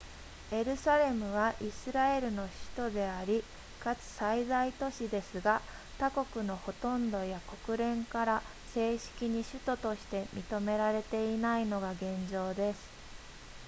[0.51, 3.43] エルサレムはイスラエルの首都であり
[3.79, 5.61] かつ最大都市ですが
[5.99, 8.41] 他国のほとんどや国連から
[8.73, 12.79] 正式に首都として認められていないのが現状です